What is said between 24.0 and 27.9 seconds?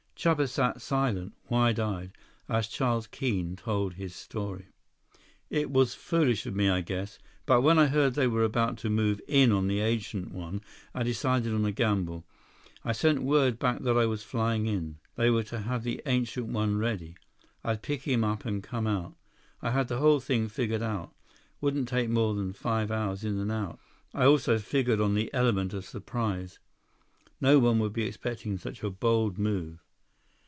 I also figured on the element of surprise. No one